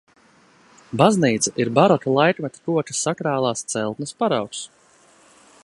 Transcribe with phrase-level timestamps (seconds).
[1.01, 4.63] Baznīca ir baroka laikmeta koka sakrālās celtnes paraugs.